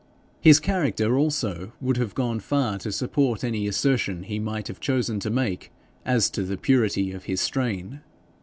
His 0.39 0.59
character 0.59 1.15
also 1.15 1.73
would 1.79 1.97
have 1.97 2.15
gone 2.15 2.39
far 2.39 2.79
to 2.79 2.91
support 2.91 3.43
any 3.43 3.67
assertion 3.67 4.23
he 4.23 4.39
might 4.39 4.67
have 4.67 4.79
chosen 4.79 5.19
to 5.19 5.29
make 5.29 5.71
as 6.05 6.27
to 6.31 6.41
the 6.41 6.57
purity 6.57 7.11
of 7.11 7.25
his 7.25 7.39
strain. 7.39 8.01